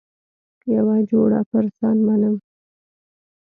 یوه 0.75 0.97
جوړه 1.09 1.39
پر 1.49 1.65
ځان 1.77 1.97
منم. 2.07 2.35